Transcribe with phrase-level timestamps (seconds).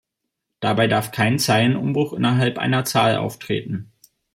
[0.61, 3.91] Dabei darf kein Zeilenumbruch innerhalb einer Zahl auftreten.